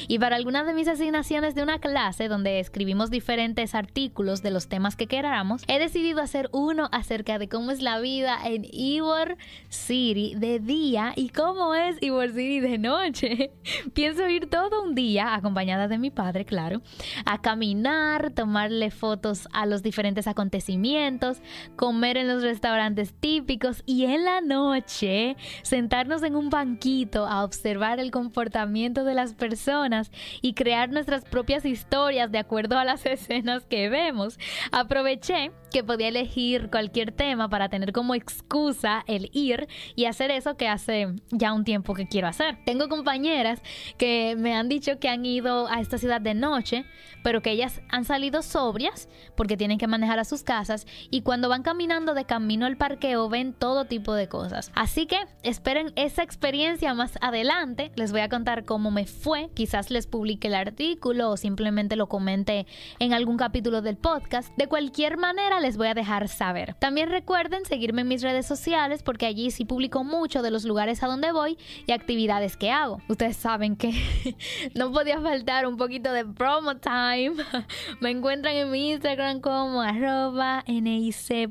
[0.08, 4.67] Y para algunas de mis asignaciones de una clase donde escribimos diferentes artículos de los
[4.67, 9.38] temas que queramos, he decidido hacer uno acerca de cómo es la vida en Ivor
[9.69, 13.52] City de día y cómo es Ivor City de noche.
[13.93, 16.82] Pienso ir todo un día, acompañada de mi padre, claro,
[17.26, 21.41] a caminar, tomarle fotos a los diferentes acontecimientos,
[21.76, 28.00] comer en los restaurantes típicos y en la noche sentarnos en un banquito a observar
[28.00, 30.11] el comportamiento de las personas
[30.41, 34.37] y crear nuestras propias historias de acuerdo a las escenas que vemos.
[34.71, 40.57] Aproveché que podía elegir cualquier tema para tener como excusa el ir y hacer eso
[40.57, 42.57] que hace ya un tiempo que quiero hacer.
[42.65, 43.61] Tengo compañeras
[43.97, 46.85] que me han dicho que han ido a esta ciudad de noche,
[47.23, 51.47] pero que ellas han salido sobrias porque tienen que manejar a sus casas y cuando
[51.47, 54.71] van caminando de camino al parqueo ven todo tipo de cosas.
[54.75, 57.91] Así que esperen esa experiencia más adelante.
[57.95, 59.49] Les voy a contar cómo me fue.
[59.54, 62.65] Quizás les publique el artículo o simplemente lo comente
[62.99, 64.56] en algún capítulo del podcast.
[64.58, 66.73] De cualquier manera les voy a dejar saber.
[66.75, 71.04] También recuerden seguirme en mis redes sociales porque allí sí publico mucho de los lugares
[71.04, 72.99] a donde voy y actividades que hago.
[73.08, 73.93] Ustedes saben que
[74.75, 77.34] no podía faltar un poquito de promo time.
[78.01, 81.41] Me encuentran en mi Instagram como arroba nic.kys.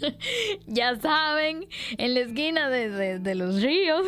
[0.66, 4.06] ya saben, en la esquina de, de, los ríos.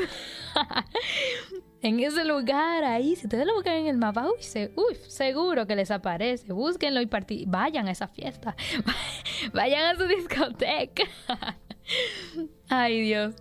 [1.83, 5.90] en ese lugar ahí, si ustedes lo buscan en el mapa, uy, seguro que les
[5.90, 6.55] aparece.
[6.55, 8.57] Búsquenlo y vayan a esa fiesta.
[9.53, 11.05] vayan a su discoteca.
[12.75, 13.35] Ay Dios.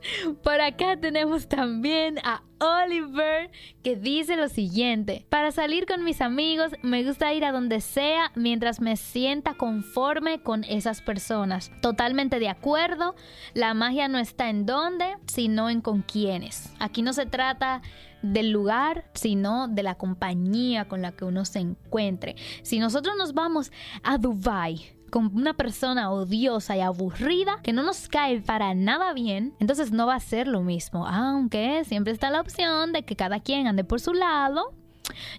[0.43, 3.49] Por acá tenemos también a Oliver
[3.81, 5.25] que dice lo siguiente.
[5.29, 10.43] Para salir con mis amigos me gusta ir a donde sea mientras me sienta conforme
[10.43, 11.71] con esas personas.
[11.81, 13.15] Totalmente de acuerdo.
[13.53, 16.73] La magia no está en dónde, sino en con quiénes.
[16.79, 17.81] Aquí no se trata
[18.21, 22.35] del lugar, sino de la compañía con la que uno se encuentre.
[22.63, 23.71] Si nosotros nos vamos
[24.03, 29.53] a Dubai con una persona odiosa y aburrida que no nos cae para nada bien,
[29.59, 31.05] entonces no va a ser lo mismo.
[31.05, 34.73] Aunque siempre está la opción de que cada quien ande por su lado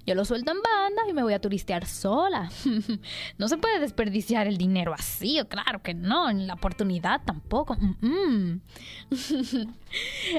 [0.07, 2.51] yo lo suelto en banda y me voy a turistear sola.
[3.39, 7.77] no se puede desperdiciar el dinero así, claro que no, en la oportunidad tampoco.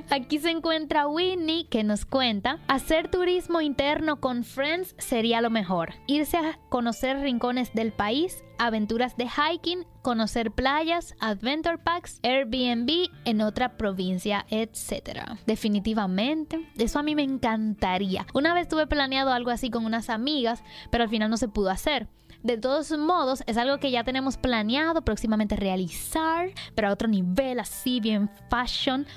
[0.10, 5.94] Aquí se encuentra Whitney que nos cuenta, hacer turismo interno con Friends sería lo mejor.
[6.08, 13.42] Irse a conocer rincones del país, aventuras de hiking, conocer playas, adventure packs, Airbnb en
[13.42, 15.22] otra provincia, etc.
[15.48, 18.28] Definitivamente, eso a mí me encantaría.
[18.36, 21.72] Una vez tuve planeado algo así con unas amigas, pero al final no se pudo
[21.72, 22.08] hacer.
[22.44, 27.60] De todos modos, es algo que ya tenemos planeado próximamente realizar, pero a otro nivel,
[27.60, 29.08] así bien fashion.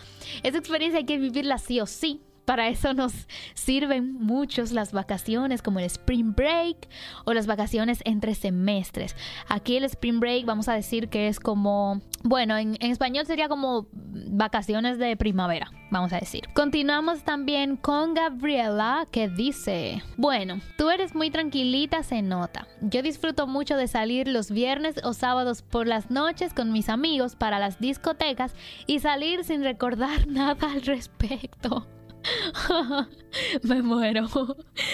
[0.44, 2.22] Esa experiencia hay que vivirla sí o sí.
[2.46, 3.12] Para eso nos
[3.54, 6.88] sirven muchos las vacaciones como el Spring Break
[7.24, 9.16] o las vacaciones entre semestres.
[9.48, 13.48] Aquí el Spring Break vamos a decir que es como Bueno, en, en español sería
[13.48, 16.44] como vacaciones de primavera, vamos a decir.
[16.54, 22.68] Continuamos también con Gabriela que dice, bueno, tú eres muy tranquilita, se nota.
[22.80, 27.34] Yo disfruto mucho de salir los viernes o sábados por las noches con mis amigos
[27.34, 28.54] para las discotecas
[28.86, 31.88] y salir sin recordar nada al respecto.
[33.62, 34.28] Me muero.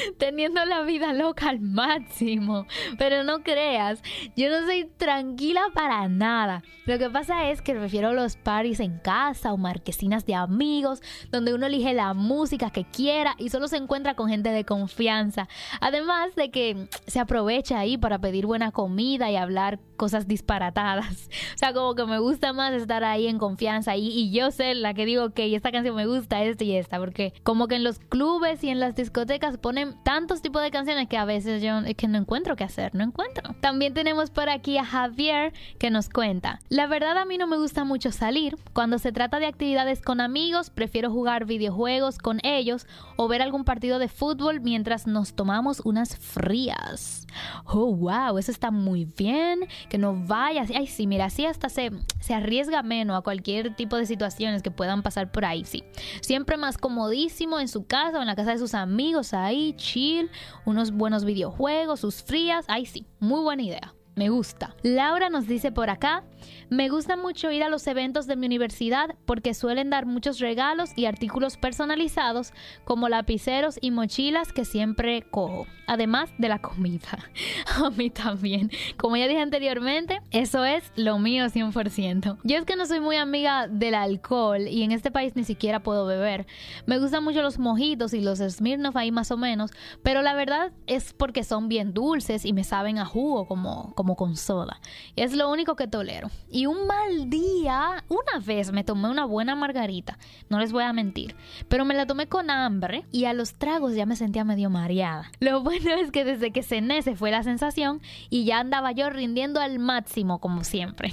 [0.18, 2.66] Teniendo la vida loca al máximo.
[2.98, 4.02] Pero no creas,
[4.36, 6.62] yo no soy tranquila para nada.
[6.86, 11.00] Lo que pasa es que prefiero los parties en casa o marquesinas de amigos,
[11.30, 15.48] donde uno elige la música que quiera y solo se encuentra con gente de confianza.
[15.80, 21.28] Además de que se aprovecha ahí para pedir buena comida y hablar cosas disparatadas.
[21.54, 24.94] O sea, como que me gusta más estar ahí en confianza y, yo sé la
[24.94, 27.98] que digo que esta canción me gusta, esta y esta, porque como que en los
[27.98, 32.08] clubes y en las discotecas ponen tantos tipos de canciones que a veces yo que
[32.08, 33.54] no encuentro qué hacer, no encuentro.
[33.60, 37.56] También tenemos por aquí a Javier que nos cuenta, la verdad a mí no me
[37.56, 42.86] gusta mucho salir, cuando se trata de actividades con amigos prefiero jugar videojuegos con ellos
[43.16, 47.21] o ver algún partido de fútbol mientras nos tomamos unas frías.
[47.66, 51.90] Oh, wow, eso está muy bien, que no vayas, ay sí, mira, así hasta se,
[52.20, 55.84] se arriesga menos a cualquier tipo de situaciones que puedan pasar por ahí, sí.
[56.20, 60.30] Siempre más comodísimo en su casa o en la casa de sus amigos ahí, chill,
[60.64, 63.94] unos buenos videojuegos, sus frías, ay sí, muy buena idea.
[64.14, 64.74] Me gusta.
[64.82, 66.22] Laura nos dice por acá,
[66.68, 70.90] me gusta mucho ir a los eventos de mi universidad porque suelen dar muchos regalos
[70.96, 72.52] y artículos personalizados
[72.84, 77.30] como lapiceros y mochilas que siempre cojo, además de la comida.
[77.82, 78.70] A mí también.
[78.98, 82.38] Como ya dije anteriormente, eso es lo mío 100%.
[82.44, 85.82] Yo es que no soy muy amiga del alcohol y en este país ni siquiera
[85.82, 86.46] puedo beber.
[86.84, 89.70] Me gustan mucho los mojitos y los Smirnoff ahí más o menos,
[90.02, 94.16] pero la verdad es porque son bien dulces y me saben a jugo como como
[94.16, 94.80] con soda.
[95.14, 96.28] Es lo único que tolero.
[96.50, 100.92] Y un mal día, una vez me tomé una buena margarita, no les voy a
[100.92, 101.36] mentir,
[101.68, 105.30] pero me la tomé con hambre y a los tragos ya me sentía medio mareada.
[105.38, 109.08] Lo bueno es que desde que cené se fue la sensación y ya andaba yo
[109.08, 111.12] rindiendo al máximo como siempre.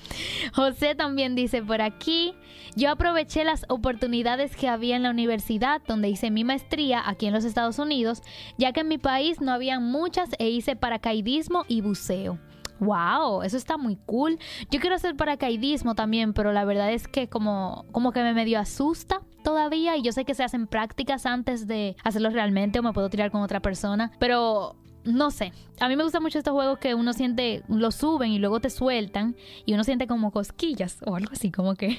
[0.54, 2.34] José también dice por aquí,
[2.74, 7.32] yo aproveché las oportunidades que había en la universidad donde hice mi maestría aquí en
[7.32, 8.22] los Estados Unidos,
[8.58, 12.33] ya que en mi país no había muchas e hice paracaidismo y buceo.
[12.80, 14.38] Wow, eso está muy cool.
[14.70, 18.58] Yo quiero hacer paracaidismo también, pero la verdad es que como, como que me medio
[18.58, 22.92] asusta todavía y yo sé que se hacen prácticas antes de hacerlo realmente o me
[22.92, 26.78] puedo tirar con otra persona, pero no sé, a mí me gusta mucho estos juegos
[26.78, 31.14] que uno siente, lo suben y luego te sueltan y uno siente como cosquillas o
[31.14, 31.98] algo así, como que,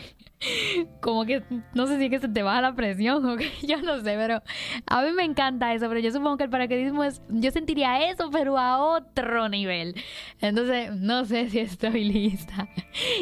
[1.02, 3.82] como que, no sé si es que se te baja la presión o que, yo
[3.82, 4.42] no sé, pero
[4.86, 8.30] a mí me encanta eso, pero yo supongo que el paracaidismo es, yo sentiría eso,
[8.32, 9.96] pero a otro nivel.
[10.42, 12.70] Entonces, no sé si estoy lista.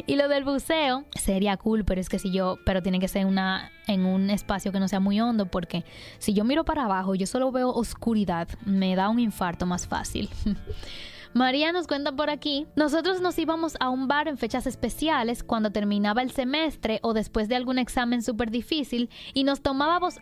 [0.06, 3.26] Y lo del buceo sería cool, pero es que si yo, pero tiene que ser
[3.26, 5.86] una, en un espacio que no sea muy hondo, porque
[6.18, 10.30] si yo miro para abajo, yo solo veo oscuridad, me da un infarto más fácil.
[11.34, 15.72] María nos cuenta por aquí, nosotros nos íbamos a un bar en fechas especiales cuando
[15.72, 20.20] terminaba el semestre o después de algún examen súper difícil y nos tomábamos,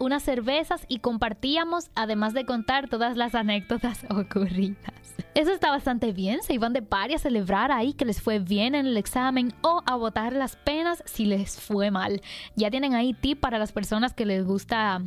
[0.00, 5.14] unas cervezas y compartíamos además de contar todas las anécdotas ocurridas.
[5.34, 8.74] Eso está bastante bien, se iban de party a celebrar ahí que les fue bien
[8.74, 12.20] en el examen o a botar las penas si les fue mal.
[12.56, 15.02] Ya tienen ahí tip para las personas que les gusta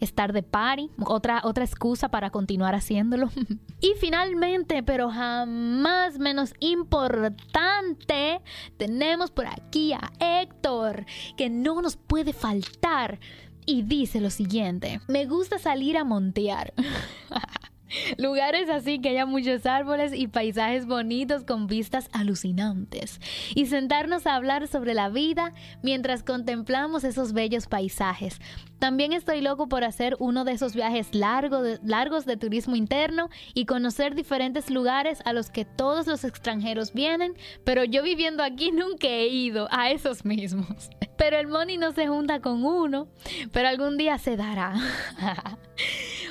[0.00, 3.30] estar de party, otra, otra excusa para continuar haciéndolo.
[3.80, 8.40] y finalmente, pero jamás menos importante,
[8.76, 13.20] tenemos por aquí a Héctor, que no nos puede faltar.
[13.66, 16.72] Y dice lo siguiente, me gusta salir a montear.
[18.18, 23.20] Lugares así que haya muchos árboles y paisajes bonitos con vistas alucinantes.
[23.54, 28.40] Y sentarnos a hablar sobre la vida mientras contemplamos esos bellos paisajes.
[28.78, 33.66] También estoy loco por hacer uno de esos viajes largo largos de turismo interno y
[33.66, 37.34] conocer diferentes lugares a los que todos los extranjeros vienen,
[37.64, 40.90] pero yo viviendo aquí nunca he ido a esos mismos.
[41.16, 43.08] Pero el money no se junta con uno,
[43.52, 44.74] pero algún día se dará.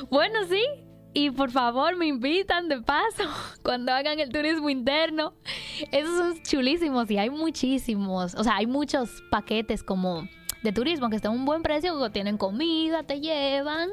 [0.10, 0.64] bueno, sí,
[1.14, 3.24] y por favor me invitan de paso
[3.64, 5.34] cuando hagan el turismo interno.
[5.91, 8.36] Esos son chulísimos y hay muchísimos.
[8.36, 10.28] O sea, hay muchos paquetes como
[10.62, 13.89] de turismo que están a un buen precio, tienen comida, te llevan,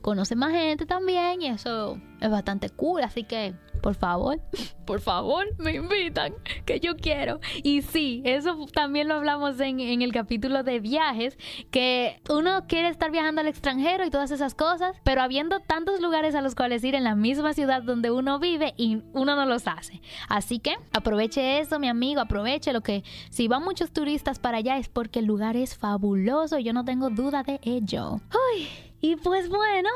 [0.00, 3.02] conocen más gente también y eso es bastante cool.
[3.02, 3.54] Así que
[3.88, 4.40] por favor,
[4.84, 6.34] por favor, me invitan,
[6.66, 7.40] que yo quiero.
[7.62, 11.38] Y sí, eso también lo hablamos en, el capítulo de viajes,
[11.70, 16.34] que uno quiere estar viajando al extranjero y todas esas cosas, pero habiendo tantos lugares
[16.34, 19.66] a los cuales ir en la misma ciudad donde uno vive y uno no los
[19.66, 20.02] hace.
[20.28, 24.76] Así que aproveche eso, mi amigo, aproveche lo que si van muchos turistas para allá
[24.76, 28.20] es porque el lugar es fabuloso, yo no tengo duda de ello.
[28.52, 28.68] Uy,
[29.00, 29.88] y pues bueno,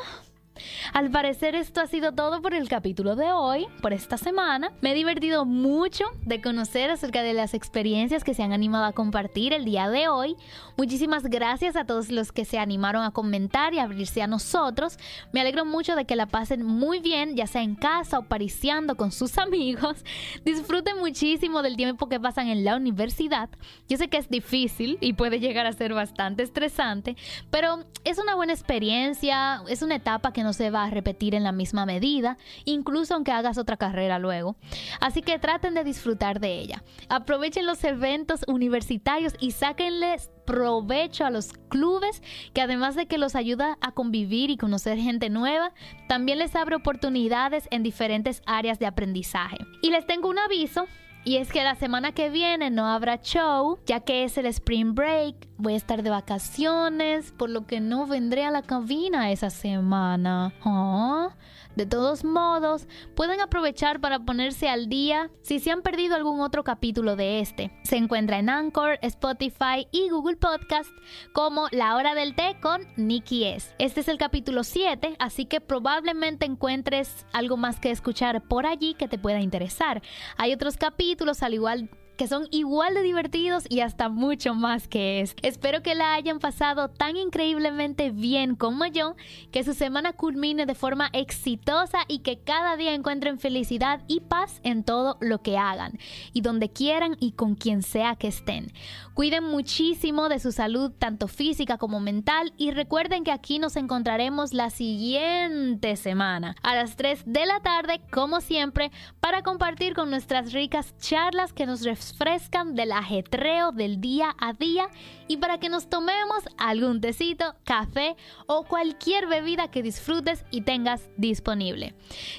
[0.92, 4.72] al parecer esto ha sido todo por el capítulo de hoy, por esta semana.
[4.80, 8.92] Me he divertido mucho de conocer acerca de las experiencias que se han animado a
[8.92, 10.36] compartir el día de hoy.
[10.76, 14.98] Muchísimas gracias a todos los que se animaron a comentar y abrirse a nosotros.
[15.32, 18.96] Me alegro mucho de que la pasen muy bien, ya sea en casa o pariciando
[18.96, 20.04] con sus amigos.
[20.44, 23.48] Disfruten muchísimo del tiempo que pasan en la universidad.
[23.88, 27.16] Yo sé que es difícil y puede llegar a ser bastante estresante,
[27.50, 31.44] pero es una buena experiencia, es una etapa que no se va a repetir en
[31.44, 34.56] la misma medida, incluso aunque hagas otra carrera luego.
[35.00, 36.82] Así que traten de disfrutar de ella.
[37.08, 42.22] Aprovechen los eventos universitarios y sáquenles provecho a los clubes,
[42.52, 45.72] que además de que los ayuda a convivir y conocer gente nueva,
[46.08, 49.58] también les abre oportunidades en diferentes áreas de aprendizaje.
[49.82, 50.86] Y les tengo un aviso.
[51.24, 54.94] Y es que la semana que viene no habrá show, ya que es el spring
[54.94, 55.48] break.
[55.56, 60.52] Voy a estar de vacaciones, por lo que no vendré a la cabina esa semana.
[60.64, 61.36] ¿Ah?
[61.76, 66.64] De todos modos, pueden aprovechar para ponerse al día si se han perdido algún otro
[66.64, 67.72] capítulo de este.
[67.82, 70.90] Se encuentra en Anchor, Spotify y Google Podcast
[71.32, 73.74] como La Hora del Té con Nikki S.
[73.78, 78.94] Este es el capítulo 7, así que probablemente encuentres algo más que escuchar por allí
[78.94, 80.02] que te pueda interesar.
[80.36, 85.20] Hay otros capítulos al igual que son igual de divertidos y hasta mucho más que
[85.20, 85.34] es.
[85.42, 89.16] Espero que la hayan pasado tan increíblemente bien como yo,
[89.50, 94.60] que su semana culmine de forma exitosa y que cada día encuentren felicidad y paz
[94.62, 95.98] en todo lo que hagan
[96.32, 98.72] y donde quieran y con quien sea que estén.
[99.14, 104.52] Cuiden muchísimo de su salud tanto física como mental y recuerden que aquí nos encontraremos
[104.52, 108.90] la siguiente semana a las 3 de la tarde como siempre
[109.20, 114.88] para compartir con nuestras ricas charlas que nos refrescan del ajetreo del día a día
[115.28, 121.10] y para que nos tomemos algún tecito, café o cualquier bebida que disfrutes y tengas
[121.16, 121.94] disponible.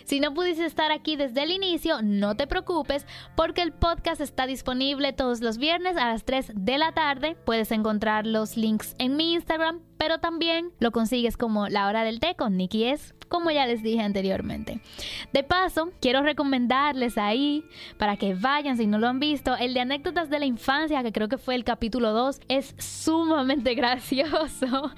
[0.05, 3.05] Si no pudiste estar aquí desde el inicio, no te preocupes
[3.36, 7.36] porque el podcast está disponible todos los viernes a las 3 de la tarde.
[7.45, 12.20] Puedes encontrar los links en mi Instagram, pero también lo consigues como La Hora del
[12.20, 14.82] Té con Nikki S, como ya les dije anteriormente.
[15.32, 17.64] De paso, quiero recomendarles ahí
[17.97, 21.14] para que vayan si no lo han visto, el de anécdotas de la infancia, que
[21.14, 24.91] creo que fue el capítulo 2, es sumamente gracioso.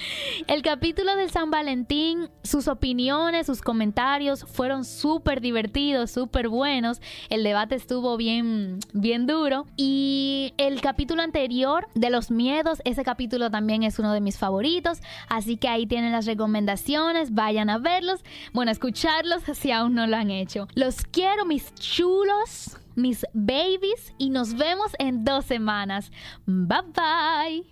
[0.47, 6.99] El capítulo del San Valentín, sus opiniones, sus comentarios fueron súper divertidos, súper buenos.
[7.30, 9.68] El debate estuvo bien, bien duro.
[9.78, 14.95] Y el capítulo anterior de los miedos, ese capítulo también es uno de mis favoritos.
[15.28, 18.24] Así que ahí tienen las recomendaciones, vayan a verlos.
[18.54, 20.68] Bueno, escucharlos si aún no lo han hecho.
[20.76, 26.12] Los quiero, mis chulos mis babies y nos vemos en dos semanas.
[26.46, 27.66] Bye bye.